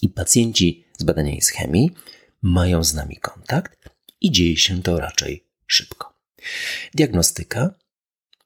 I 0.02 0.10
pacjenci 0.10 0.86
z 0.98 1.04
badania 1.04 1.36
ischemii 1.36 1.92
mają 2.42 2.84
z 2.84 2.94
nami 2.94 3.18
kontakt 3.18 3.90
i 4.22 4.32
dzieje 4.32 4.58
się 4.58 4.84
to 4.84 5.00
raczej 5.00 5.48
szybko. 5.68 6.14
Diagnostyka 6.94 7.76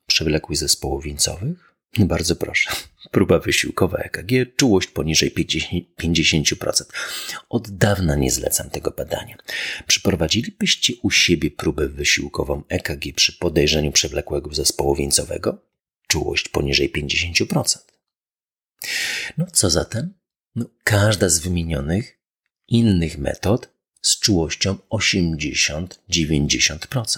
przewlekłych 0.08 0.58
zespołów 0.58 1.04
wieńcowych 1.04 1.67
bardzo 2.06 2.36
proszę. 2.36 2.70
Próba 3.12 3.40
wysiłkowa 3.40 3.98
EKG, 3.98 4.32
czułość 4.56 4.88
poniżej 4.88 5.34
50%. 6.02 6.84
Od 7.50 7.70
dawna 7.70 8.16
nie 8.16 8.32
zlecam 8.32 8.70
tego 8.70 8.92
badania. 8.92 9.38
Przeprowadzilibyście 9.88 10.94
u 11.04 11.12
siebie 11.12 11.52
próbę 11.52 11.88
wysiłkową 11.88 12.64
EKG 12.70 13.14
przy 13.16 13.34
podejrzeniu 13.34 13.92
przewlekłego 13.92 14.54
zespołu 14.54 14.96
wieńcowego? 14.96 15.62
Czułość 16.08 16.50
poniżej 16.50 16.92
50%. 16.92 17.78
No 19.38 19.46
co 19.54 19.70
zatem? 19.70 20.14
No, 20.56 20.66
każda 20.84 21.30
z 21.30 21.40
wymienionych 21.40 22.20
innych 22.68 23.18
metod 23.18 23.70
z 24.02 24.20
czułością 24.20 24.78
80-90%. 24.90 27.18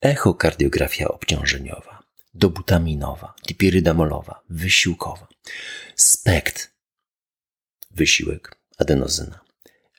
Echokardiografia 0.00 1.08
obciążeniowa 1.08 2.01
dobutaminowa, 2.34 3.34
dipirydamolowa, 3.46 4.42
wysiłkowa, 4.48 5.28
spekt, 5.96 6.70
wysiłek, 7.90 8.56
adenozyna, 8.78 9.40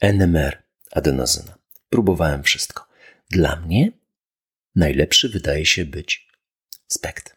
NMR, 0.01 0.63
adenozyna. 0.91 1.57
Próbowałem 1.89 2.43
wszystko. 2.43 2.87
Dla 3.29 3.55
mnie 3.55 3.91
najlepszy 4.75 5.29
wydaje 5.29 5.65
się 5.65 5.85
być 5.85 6.27
spekt. 6.87 7.35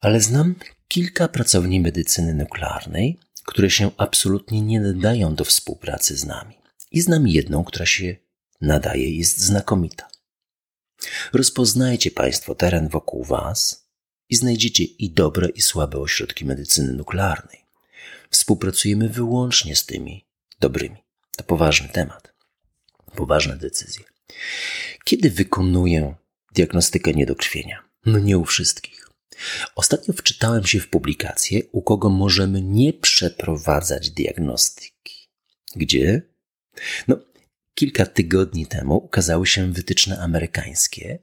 Ale 0.00 0.20
znam 0.20 0.54
kilka 0.88 1.28
pracowni 1.28 1.80
medycyny 1.80 2.34
nuklearnej, 2.34 3.18
które 3.44 3.70
się 3.70 3.90
absolutnie 3.96 4.60
nie 4.60 4.80
nadają 4.80 5.34
do 5.34 5.44
współpracy 5.44 6.16
z 6.16 6.24
nami. 6.24 6.54
I 6.90 7.00
znam 7.00 7.28
jedną, 7.28 7.64
która 7.64 7.86
się 7.86 8.16
nadaje, 8.60 9.16
jest 9.16 9.40
znakomita. 9.40 10.09
Rozpoznajcie 11.32 12.10
Państwo 12.10 12.54
teren 12.54 12.88
wokół 12.88 13.24
Was 13.24 13.88
i 14.28 14.36
znajdziecie 14.36 14.84
i 14.84 15.10
dobre, 15.10 15.48
i 15.48 15.60
słabe 15.62 15.98
ośrodki 15.98 16.44
medycyny 16.44 16.92
nuklearnej. 16.92 17.64
Współpracujemy 18.30 19.08
wyłącznie 19.08 19.76
z 19.76 19.86
tymi 19.86 20.26
dobrymi. 20.60 20.96
To 21.36 21.44
poważny 21.44 21.88
temat, 21.88 22.34
poważne 23.16 23.56
decyzje. 23.56 24.04
Kiedy 25.04 25.30
wykonuję 25.30 26.14
diagnostykę 26.54 27.12
niedokrwienia? 27.12 27.84
No 28.06 28.18
nie 28.18 28.38
u 28.38 28.44
wszystkich. 28.44 29.08
Ostatnio 29.74 30.14
wczytałem 30.14 30.66
się 30.66 30.80
w 30.80 30.88
publikację, 30.88 31.62
u 31.72 31.82
kogo 31.82 32.08
możemy 32.08 32.62
nie 32.62 32.92
przeprowadzać 32.92 34.10
diagnostyki. 34.10 35.28
Gdzie? 35.76 36.22
No, 37.08 37.16
Kilka 37.80 38.06
tygodni 38.06 38.66
temu 38.66 38.96
ukazały 38.96 39.46
się 39.46 39.72
wytyczne 39.72 40.18
amerykańskie. 40.18 41.18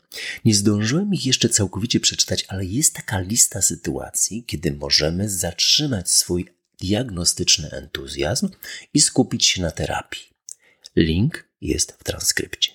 Nie 0.46 0.56
zdążyłem 0.56 1.14
ich 1.14 1.26
jeszcze 1.26 1.50
całkowicie 1.50 2.00
przeczytać, 2.00 2.46
ale 2.48 2.66
jest 2.66 2.96
taka 2.96 3.20
lista 3.20 3.62
sytuacji, 3.62 4.44
kiedy 4.44 4.74
możemy 4.74 5.30
zatrzymać 5.30 6.12
swój 6.12 6.48
diagnostyczny 6.82 7.72
entuzjazm 7.72 8.50
i 8.94 9.02
skupić 9.02 9.46
się 9.46 9.62
na 9.62 9.72
terapii. 9.72 10.22
Link 10.96 11.50
jest 11.62 11.92
w 11.92 12.04
transkrypcie. 12.04 12.72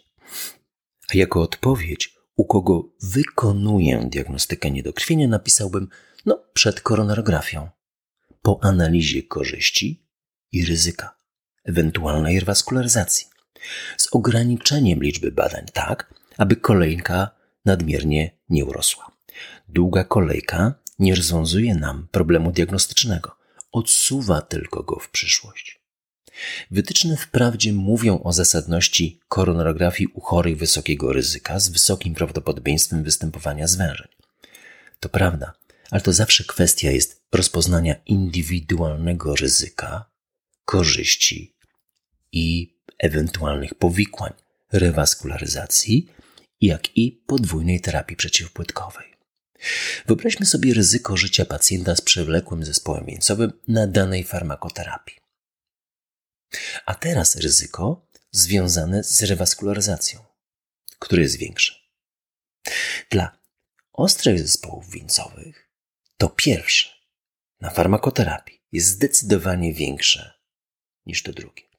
A 1.09 1.17
jako 1.17 1.43
odpowiedź, 1.43 2.15
u 2.37 2.45
kogo 2.45 2.93
wykonuję 3.03 4.09
diagnostykę 4.13 4.71
niedokrwienia, 4.71 5.29
napisałbym 5.29 5.89
no 6.27 6.45
przed 6.53 6.81
koronarografią, 6.81 7.69
po 8.43 8.59
analizie 8.63 9.23
korzyści 9.23 10.07
i 10.53 10.65
ryzyka 10.65 11.17
ewentualnej 11.65 12.41
rewaskularyzacji, 12.41 13.32
z 13.97 14.09
ograniczeniem 14.13 15.03
liczby 15.03 15.33
badań 15.33 15.67
tak, 15.73 16.15
aby 16.39 16.57
kolejka 16.57 17.31
nadmiernie 17.65 18.31
nie 18.49 18.65
urosła. 18.65 19.13
Długa 19.69 20.05
kolejka 20.05 20.75
nie 20.99 21.15
rozwiązuje 21.15 21.75
nam 21.75 22.09
problemu 22.11 22.53
diagnostycznego, 22.53 23.37
odsuwa 23.73 24.43
tylko 24.43 24.83
go 24.83 24.99
w 24.99 25.11
przyszłość. 25.11 25.83
Wytyczne 26.71 27.17
wprawdzie 27.17 27.73
mówią 27.73 28.23
o 28.23 28.33
zasadności 28.33 29.21
koronarografii 29.29 30.07
u 30.15 30.21
chorych 30.21 30.59
wysokiego 30.59 31.13
ryzyka 31.13 31.61
z 31.61 31.69
wysokim 31.69 32.15
prawdopodobieństwem 32.15 33.03
występowania 33.03 33.67
zwężeń. 33.67 34.09
To 35.01 35.09
prawda, 35.09 35.53
ale 35.91 36.01
to 36.01 36.13
zawsze 36.13 36.45
kwestia 36.45 36.91
jest 36.91 37.23
rozpoznania 37.33 37.95
indywidualnego 38.07 39.37
ryzyka, 39.37 40.05
korzyści 40.65 41.55
i 42.33 42.72
ewentualnych 43.03 43.75
powikłań 43.75 44.33
rewaskularyzacji, 44.73 46.09
jak 46.61 46.97
i 46.97 47.13
podwójnej 47.27 47.81
terapii 47.81 48.17
przeciwpłytkowej. 48.17 49.13
Wyobraźmy 50.07 50.47
sobie 50.47 50.75
ryzyko 50.75 51.17
życia 51.17 51.45
pacjenta 51.45 51.97
z 51.97 52.01
przewlekłym 52.01 52.65
zespołem 52.65 53.07
wieńcowym 53.07 53.53
na 53.69 53.87
danej 53.87 54.25
farmakoterapii. 54.25 55.17
A 56.87 56.95
teraz 56.95 57.37
ryzyko 57.37 58.07
związane 58.31 59.05
z 59.05 59.23
rewaskularyzacją. 59.23 60.21
Które 60.99 61.23
jest 61.23 61.37
większe? 61.37 61.75
Dla 63.11 63.39
ostrych 63.93 64.39
zespołów 64.41 64.91
wieńcowych 64.91 65.71
to 66.17 66.29
pierwsze 66.29 66.89
na 67.61 67.71
farmakoterapii 67.71 68.63
jest 68.73 68.89
zdecydowanie 68.89 69.75
większe 69.75 70.33
niż 71.07 71.23
to 71.23 71.33
drugie. 71.33 71.72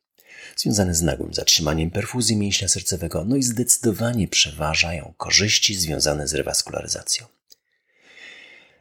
Związane 0.56 0.96
z 0.96 1.02
nagłym 1.02 1.34
zatrzymaniem 1.34 1.92
perfuzji 1.92 2.36
mięśnia 2.36 2.68
sercowego, 2.68 3.26
no 3.26 3.36
i 3.36 3.44
zdecydowanie 3.44 4.28
przeważają 4.28 5.14
korzyści 5.18 5.76
związane 5.76 6.28
z 6.28 6.34
rewaskularyzacją. 6.34 7.26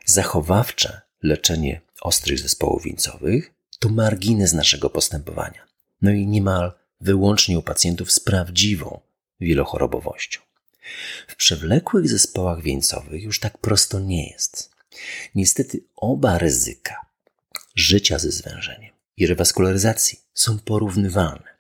Zachowawcze 0.06 1.00
leczenie 1.22 1.80
ostrych 2.00 2.38
zespołów 2.38 2.84
wieńcowych 2.84 3.52
to 3.78 3.88
margines 3.88 4.52
naszego 4.52 4.90
postępowania 4.90 5.72
no 6.02 6.10
i 6.10 6.26
niemal 6.26 6.72
wyłącznie 7.00 7.58
u 7.58 7.62
pacjentów 7.62 8.12
z 8.12 8.20
prawdziwą 8.20 9.00
wielochorobowością. 9.40 10.40
W 11.28 11.36
przewlekłych 11.36 12.08
zespołach 12.08 12.62
wieńcowych 12.62 13.22
już 13.22 13.40
tak 13.40 13.58
prosto 13.58 14.00
nie 14.00 14.30
jest. 14.30 14.70
Niestety 15.34 15.80
oba 15.96 16.38
ryzyka 16.38 17.06
życia 17.74 18.18
ze 18.18 18.30
zwężeniem 18.30 18.92
i 19.16 19.26
rewaskularyzacji 19.26 20.20
są 20.34 20.58
porównywalne, 20.58 21.51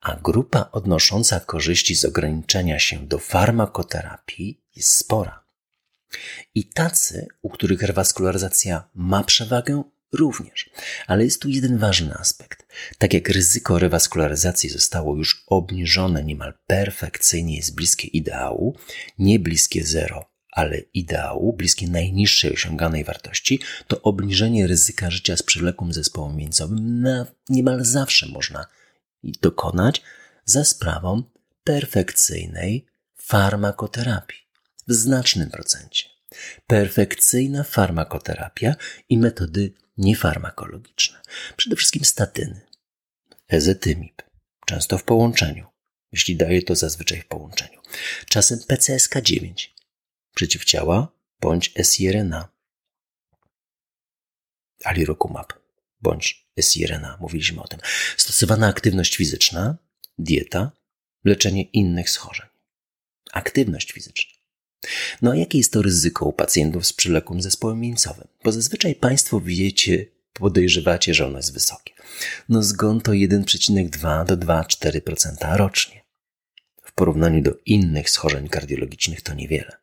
a 0.00 0.16
grupa 0.16 0.68
odnosząca 0.72 1.40
korzyści 1.40 1.96
z 1.96 2.04
ograniczenia 2.04 2.78
się 2.78 3.06
do 3.06 3.18
farmakoterapii 3.18 4.60
jest 4.76 4.90
spora. 4.90 5.44
I 6.54 6.64
tacy, 6.64 7.26
u 7.42 7.50
których 7.50 7.82
rewaskularyzacja 7.82 8.88
ma 8.94 9.24
przewagę, 9.24 9.82
również. 10.12 10.70
Ale 11.06 11.24
jest 11.24 11.42
tu 11.42 11.48
jeden 11.48 11.78
ważny 11.78 12.14
aspekt. 12.14 12.66
Tak 12.98 13.14
jak 13.14 13.28
ryzyko 13.28 13.78
rewaskularyzacji 13.78 14.70
zostało 14.70 15.16
już 15.16 15.44
obniżone 15.46 16.24
niemal 16.24 16.54
perfekcyjnie, 16.66 17.56
jest 17.56 17.74
bliskie 17.74 18.08
ideału, 18.08 18.76
nie 19.18 19.38
bliskie 19.38 19.84
zero, 19.84 20.30
ale 20.52 20.78
ideału, 20.78 21.52
bliskie 21.52 21.88
najniższej 21.88 22.52
osiąganej 22.52 23.04
wartości, 23.04 23.60
to 23.86 24.02
obniżenie 24.02 24.66
ryzyka 24.66 25.10
życia 25.10 25.36
z 25.36 25.42
przewlekłym 25.42 25.92
zespołem 25.92 26.36
mięsowym 26.36 27.00
na, 27.02 27.26
niemal 27.48 27.84
zawsze 27.84 28.26
można 28.26 28.66
dokonać 29.22 30.02
za 30.44 30.64
sprawą 30.64 31.22
perfekcyjnej 31.64 32.86
farmakoterapii 33.16 34.48
w 34.88 34.92
znacznym 34.92 35.50
procencie. 35.50 36.08
Perfekcyjna 36.66 37.64
farmakoterapia 37.64 38.76
i 39.08 39.18
metody 39.18 39.72
niefarmakologiczne. 39.98 41.20
Przede 41.56 41.76
wszystkim 41.76 42.04
statyny, 42.04 42.60
ezetymib, 43.48 44.22
często 44.66 44.98
w 44.98 45.04
połączeniu, 45.04 45.66
jeśli 46.12 46.36
daje 46.36 46.62
to 46.62 46.74
zazwyczaj 46.74 47.20
w 47.20 47.26
połączeniu. 47.26 47.80
Czasem 48.28 48.58
PCSK9, 48.58 49.68
przeciwciała 50.34 51.08
bądź 51.40 51.74
siRNA, 51.82 52.48
alirocumab 54.84 55.52
bądź 56.00 56.47
siRNA, 56.62 57.16
mówiliśmy 57.20 57.62
o 57.62 57.68
tym. 57.68 57.80
Stosowana 58.16 58.66
aktywność 58.66 59.16
fizyczna, 59.16 59.76
dieta, 60.18 60.72
leczenie 61.24 61.62
innych 61.62 62.10
schorzeń. 62.10 62.46
Aktywność 63.32 63.92
fizyczna. 63.92 64.38
No 65.22 65.30
a 65.30 65.36
jakie 65.36 65.58
jest 65.58 65.72
to 65.72 65.82
ryzyko 65.82 66.26
u 66.26 66.32
pacjentów 66.32 66.86
z 66.86 66.92
przylekłym 66.92 67.42
zespołem 67.42 67.80
mięsowym? 67.80 68.28
Bo 68.44 68.52
zazwyczaj 68.52 68.94
Państwo 68.94 69.40
wiecie, 69.40 70.06
podejrzewacie, 70.32 71.14
że 71.14 71.26
ono 71.26 71.36
jest 71.36 71.52
wysokie. 71.52 71.92
No 72.48 72.62
zgon 72.62 73.00
to 73.00 73.12
1,2 73.12 74.26
do 74.26 74.36
2,4% 74.36 75.56
rocznie. 75.56 76.04
W 76.82 76.92
porównaniu 76.92 77.42
do 77.42 77.52
innych 77.66 78.10
schorzeń 78.10 78.48
kardiologicznych 78.48 79.22
to 79.22 79.34
niewiele. 79.34 79.76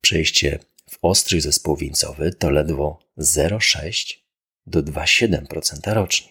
Przejście 0.00 0.58
w 0.90 0.98
ostry 1.02 1.40
zespół 1.40 1.76
wieńcowy 1.76 2.32
to 2.32 2.50
ledwo 2.50 2.98
0,6 3.18 4.14
do 4.66 4.82
2,7% 4.82 5.92
rocznie. 5.92 6.28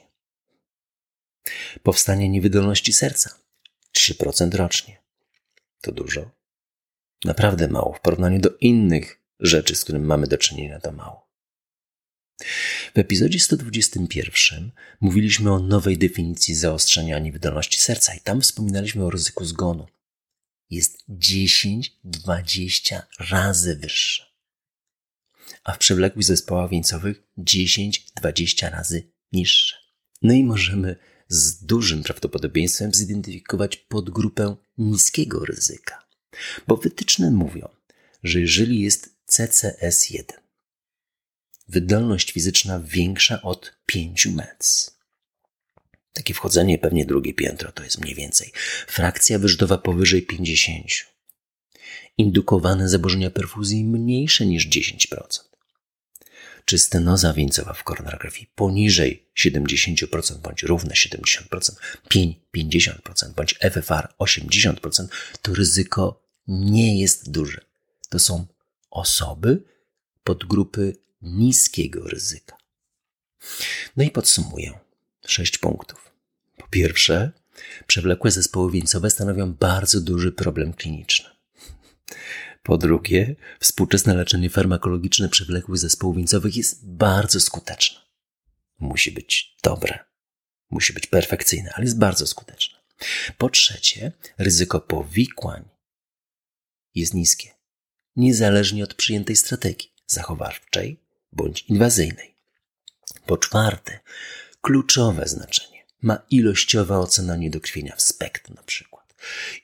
Powstanie 1.84 2.30
niewydolności 2.30 2.94
serca 2.94 3.40
3% 3.98 4.56
rocznie. 4.56 5.02
To 5.82 5.92
dużo? 5.92 6.32
Naprawdę 7.26 7.68
mało. 7.68 7.94
W 7.94 8.02
porównaniu 8.02 8.40
do 8.40 8.50
innych 8.62 9.22
rzeczy, 9.40 9.76
z 9.76 9.84
którymi 9.84 10.06
mamy 10.06 10.28
do 10.28 10.38
czynienia, 10.38 10.80
to 10.80 10.92
mało. 10.92 11.26
W 12.94 12.98
epizodzie 13.00 13.40
121 13.40 14.72
mówiliśmy 15.02 15.54
o 15.54 15.60
nowej 15.60 15.98
definicji 15.98 16.56
zaostrzenia 16.56 17.20
niewydolności 17.20 17.80
serca 17.80 18.16
i 18.16 18.20
tam 18.20 18.42
wspominaliśmy 18.42 19.06
o 19.06 19.10
ryzyku 19.10 19.46
zgonu. 19.46 19.88
Jest 20.70 21.04
10-20 21.10 23.02
razy 23.20 23.76
wyższe. 23.76 24.35
A 25.64 25.74
w 25.74 25.78
przewlekłych 25.78 26.26
zespołach 26.26 26.70
wieńcowych 26.70 27.24
10-20 27.38 28.72
razy 28.72 29.12
niższe. 29.32 29.76
No 30.22 30.34
i 30.34 30.44
możemy 30.44 30.96
z 31.28 31.66
dużym 31.66 32.04
prawdopodobieństwem 32.04 32.94
zidentyfikować 32.94 33.78
podgrupę 33.78 34.56
niskiego 34.78 35.46
ryzyka. 35.46 36.06
Bo 36.68 36.78
wytyczne 36.78 37.32
mówią, 37.32 37.70
że 38.24 38.40
jeżeli 38.40 38.80
jest 38.80 39.10
CCS1, 39.32 40.24
wydolność 41.68 42.32
fizyczna 42.32 42.80
większa 42.80 43.42
od 43.42 43.78
5 43.86 44.26
mec, 44.26 44.96
takie 46.14 46.34
wchodzenie 46.34 46.78
pewnie 46.78 47.06
drugie 47.06 47.34
piętro 47.34 47.72
to 47.72 47.84
jest 47.84 48.02
mniej 48.02 48.16
więcej, 48.16 48.52
frakcja 48.88 49.40
wyrzutowa 49.40 49.78
powyżej 49.78 50.22
50, 50.22 50.86
indukowane 52.18 52.90
zaburzenia 52.90 53.30
perfuzji 53.30 53.84
mniejsze 53.84 54.46
niż 54.46 54.70
10%, 54.70 55.18
czy 56.66 56.78
stenoza 56.78 57.34
wieńcowa 57.34 57.74
w 57.74 57.84
koronografii 57.84 58.50
poniżej 58.56 59.26
70% 59.38 60.38
bądź 60.38 60.64
równe 60.64 60.94
70%, 60.94 61.76
50% 62.56 63.34
bądź 63.36 63.56
FFR 63.60 64.08
80%, 64.20 65.08
to 65.42 65.54
ryzyko 65.54 66.24
nie 66.48 67.00
jest 67.02 67.32
duże. 67.32 67.62
To 68.10 68.20
są 68.20 68.46
osoby 68.92 69.64
podgrupy 70.24 70.96
niskiego 71.22 72.08
ryzyka. 72.08 72.58
No 73.98 74.04
i 74.04 74.12
podsumuję. 74.12 74.80
Sześć 75.28 75.58
punktów. 75.58 76.12
Po 76.58 76.68
pierwsze, 76.68 77.32
przewlekłe 77.88 78.32
zespoły 78.32 78.72
wieńcowe 78.72 79.10
stanowią 79.10 79.54
bardzo 79.54 80.02
duży 80.02 80.32
problem 80.32 80.74
kliniczny. 80.74 81.35
Po 82.64 82.78
drugie, 82.78 83.36
współczesne 83.60 84.16
leczenie 84.16 84.50
farmakologiczne 84.50 85.30
przewlekłych 85.30 85.78
zespołów 85.78 86.18
wieńcowych 86.18 86.58
jest 86.58 86.90
bardzo 86.90 87.40
skuteczne. 87.40 88.00
Musi 88.80 89.12
być 89.12 89.56
dobre, 89.64 90.00
musi 90.70 90.94
być 90.94 91.08
perfekcyjne, 91.08 91.72
ale 91.74 91.86
jest 91.86 91.98
bardzo 91.98 92.28
skuteczne. 92.28 92.80
Po 93.38 93.50
trzecie, 93.50 94.12
ryzyko 94.38 94.80
powikłań 94.80 95.70
jest 96.96 97.14
niskie, 97.14 97.52
niezależnie 98.16 98.84
od 98.84 98.94
przyjętej 98.94 99.36
strategii 99.36 99.94
zachowawczej 100.08 101.00
bądź 101.32 101.62
inwazyjnej. 101.62 102.36
Po 103.26 103.38
czwarte, 103.38 104.00
kluczowe 104.62 105.28
znaczenie 105.28 105.86
ma 106.02 106.22
ilościowa 106.30 107.00
ocena 107.00 107.36
niedokrwienia 107.36 107.96
w 107.96 108.02
SPECT 108.02 108.50
na 108.50 108.64
przykład 108.64 109.16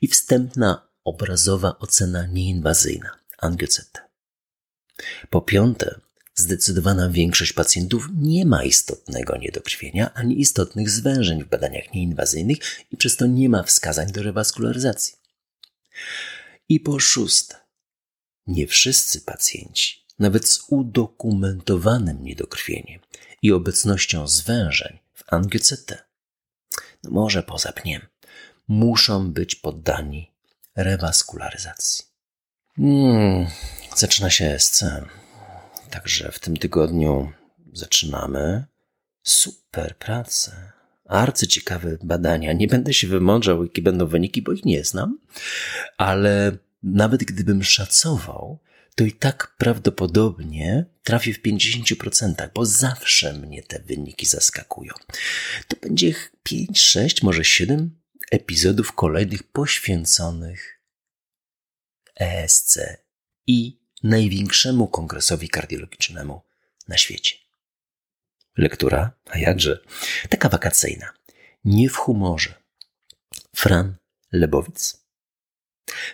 i 0.01 0.08
wstępna 0.08 0.90
obrazowa 1.03 1.79
ocena 1.79 2.25
nieinwazyjna 2.25 3.19
ANGCT. 3.37 3.97
Po 5.29 5.41
piąte, 5.41 5.99
zdecydowana 6.35 7.09
większość 7.09 7.53
pacjentów 7.53 8.09
nie 8.13 8.45
ma 8.45 8.63
istotnego 8.63 9.37
niedokrwienia 9.37 10.13
ani 10.13 10.41
istotnych 10.41 10.89
zwężeń 10.89 11.43
w 11.43 11.49
badaniach 11.49 11.93
nieinwazyjnych 11.93 12.57
i 12.91 12.97
przez 12.97 13.15
to 13.15 13.27
nie 13.27 13.49
ma 13.49 13.63
wskazań 13.63 14.11
do 14.11 14.23
rewaskularyzacji. 14.23 15.15
I 16.69 16.79
po 16.79 16.99
szóste, 16.99 17.55
nie 18.47 18.67
wszyscy 18.67 19.21
pacjenci, 19.21 20.05
nawet 20.19 20.49
z 20.49 20.65
udokumentowanym 20.67 22.23
niedokrwieniem 22.23 23.01
i 23.41 23.51
obecnością 23.51 24.27
zwężeń 24.27 24.99
w 25.13 25.33
angioCT, 25.33 26.03
no 27.03 27.11
może 27.11 27.43
poza 27.43 27.71
pniem, 27.71 28.01
muszą 28.67 29.31
być 29.31 29.55
poddani 29.55 30.30
rewaskularyzacji. 30.75 32.05
Hmm, 32.75 33.47
zaczyna 33.95 34.29
się 34.29 34.60
SC. 34.60 34.84
Także 35.89 36.31
w 36.31 36.39
tym 36.39 36.57
tygodniu 36.57 37.31
zaczynamy 37.73 38.65
super 39.23 39.97
pracę. 39.97 40.71
Arcyciekawe 41.05 41.97
badania. 42.03 42.53
Nie 42.53 42.67
będę 42.67 42.93
się 42.93 43.07
wymądrzał, 43.07 43.63
jakie 43.63 43.81
będą 43.81 44.07
wyniki, 44.07 44.41
bo 44.41 44.51
ich 44.51 44.65
nie 44.65 44.84
znam, 44.84 45.19
ale 45.97 46.57
nawet 46.84 47.23
gdybym 47.23 47.63
szacował, 47.63 48.60
to 48.95 49.03
i 49.03 49.12
tak 49.12 49.55
prawdopodobnie 49.57 50.86
trafię 51.03 51.34
w 51.34 51.41
50%, 51.41 52.49
bo 52.53 52.65
zawsze 52.65 53.34
mnie 53.34 53.63
te 53.63 53.79
wyniki 53.79 54.25
zaskakują. 54.25 54.93
To 55.67 55.77
będzie 55.81 56.13
5, 56.43 56.81
6, 56.81 57.23
może 57.23 57.43
7 57.43 58.00
epizodów 58.31 58.91
kolejnych 58.91 59.43
poświęconych 59.43 60.81
ESC 62.19 62.79
i 63.47 63.81
największemu 64.03 64.87
kongresowi 64.87 65.49
kardiologicznemu 65.49 66.41
na 66.87 66.97
świecie. 66.97 67.35
Lektura, 68.57 69.11
a 69.29 69.37
jakże, 69.37 69.79
taka 70.29 70.49
wakacyjna, 70.49 71.13
nie 71.65 71.89
w 71.89 71.95
humorze. 71.95 72.61
Fran 73.55 73.95
Lebowic. 74.31 75.01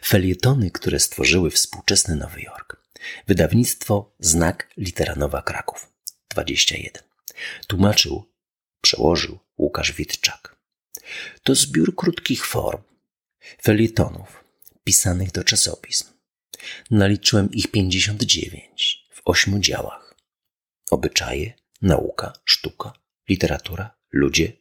Felietony, 0.06 0.72
które 0.72 1.00
stworzyły 1.00 1.52
współczesny 1.52 2.16
Nowy 2.16 2.42
Jork. 2.42 2.88
Wydawnictwo 3.28 4.16
Znak 4.20 4.70
Literanowa 4.78 5.42
Kraków 5.42 5.94
21. 6.30 7.04
Tłumaczył, 7.68 8.32
przełożył 8.82 9.40
Łukasz 9.58 9.94
Witczak. 9.94 10.57
To 11.44 11.56
zbiór 11.56 11.96
krótkich 11.96 12.46
form, 12.46 12.82
felietonów, 13.62 14.44
pisanych 14.84 15.32
do 15.32 15.44
czasopism. 15.44 16.06
Naliczyłem 16.92 17.52
ich 17.52 17.72
59 17.72 19.08
w 19.14 19.22
ośmiu 19.26 19.60
działach. 19.60 20.16
Obyczaje, 20.92 21.54
nauka, 21.82 22.34
sztuka, 22.46 22.94
literatura, 23.30 23.98
ludzie, 24.12 24.54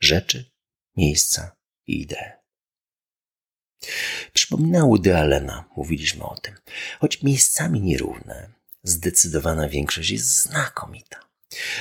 rzeczy, 0.00 0.50
miejsca 0.96 1.56
i 1.86 2.00
idee. 2.00 2.32
Przypominały 4.32 4.98
de 4.98 5.18
Allena, 5.18 5.64
mówiliśmy 5.76 6.24
o 6.24 6.36
tym. 6.36 6.54
Choć 7.00 7.22
miejscami 7.22 7.80
nierówne, 7.80 8.52
zdecydowana 8.82 9.68
większość 9.68 10.10
jest 10.10 10.42
znakomita. 10.42 11.31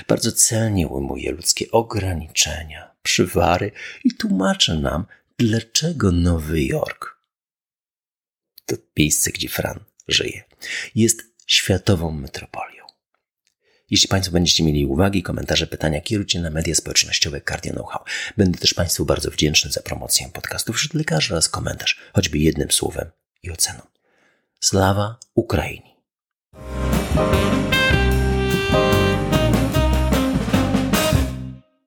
Bardzo 0.08 0.32
celnie 0.32 0.88
ujmuje 0.88 1.32
ludzkie 1.32 1.72
ograniczenia, 1.72 2.92
przywary 3.04 3.72
i 4.04 4.14
tłumaczy 4.14 4.80
nam, 4.80 5.06
dlaczego 5.38 6.12
Nowy 6.12 6.64
Jork 6.64 7.22
to 8.66 8.76
miejsce, 8.98 9.32
gdzie 9.32 9.50
Fran 9.50 9.80
żyje, 10.08 10.44
jest 10.96 11.24
światową 11.48 12.12
metropolią. 12.12 12.86
Jeśli 13.90 14.08
Państwo 14.08 14.32
będziecie 14.34 14.64
mieli 14.64 14.86
uwagi, 14.86 15.24
komentarze, 15.24 15.68
pytania, 15.68 16.02
kierujcie 16.02 16.40
na 16.40 16.50
media 16.50 16.76
społecznościowe 16.76 17.42
Cardio 17.42 17.74
Know-how. 17.74 18.04
Będę 18.38 18.60
też 18.60 18.74
Państwu 18.74 19.06
bardzo 19.06 19.32
wdzięczny 19.32 19.72
za 19.72 19.82
promocję 19.82 20.30
podcastów 20.34 20.76
wśród 20.76 20.94
lekarzy 20.94 21.34
oraz 21.34 21.50
komentarz, 21.50 22.00
choćby 22.14 22.38
jednym 22.38 22.72
słowem 22.72 23.12
i 23.44 23.52
oceną. 23.52 23.82
Slawa 24.60 25.20
Ukraini! 25.36 25.96